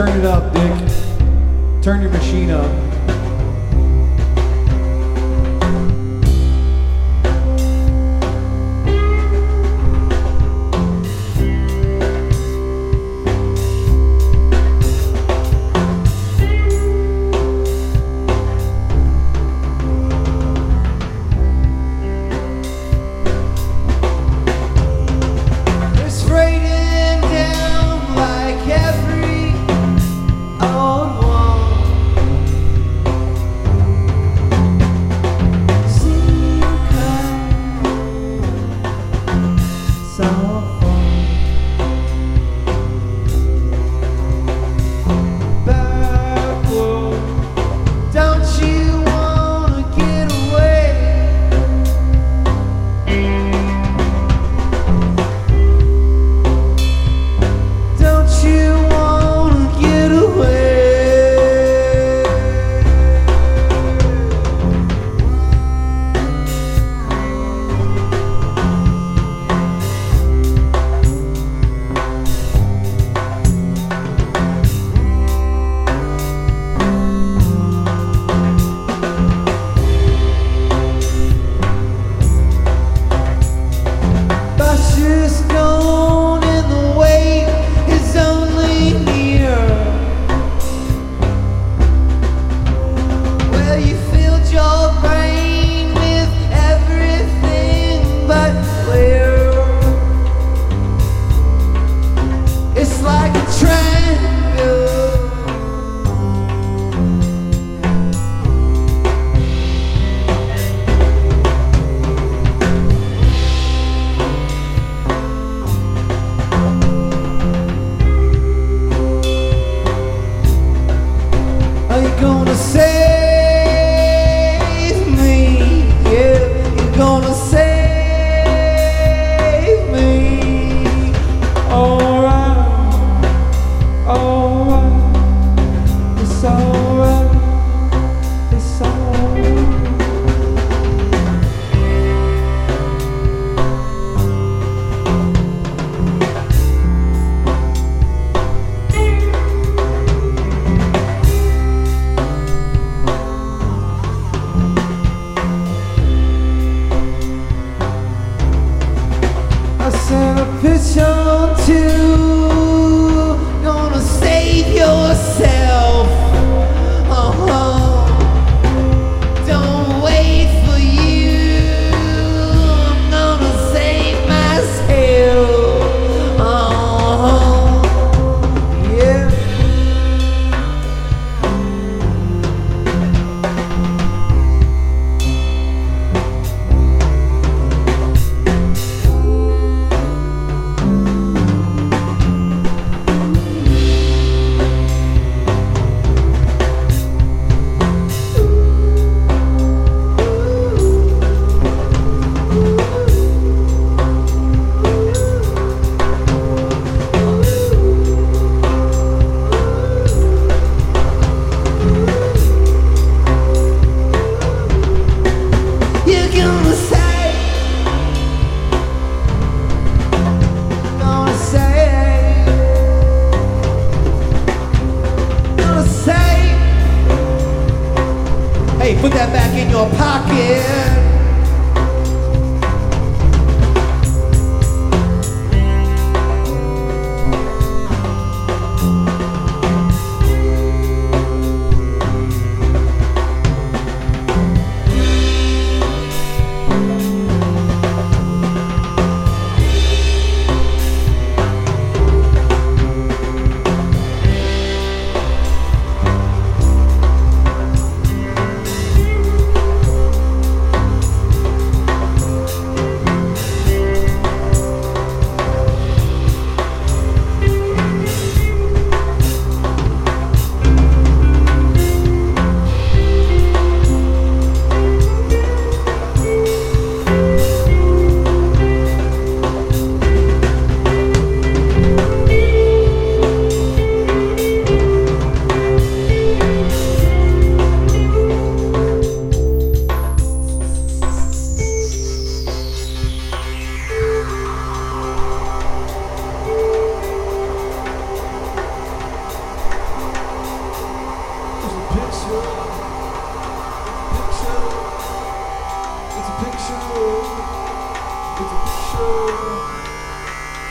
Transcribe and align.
turn 0.00 0.18
it 0.18 0.24
up, 0.24 0.50
Dick. 0.54 1.82
Turn 1.82 2.00
your 2.00 2.10
machine 2.10 2.50
up. 2.50 2.89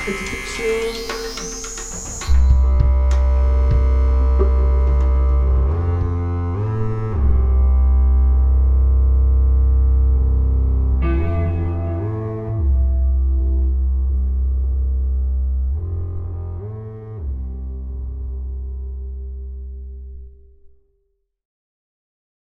It's 0.08 0.22
a 0.22 0.26
picture. 0.26 1.19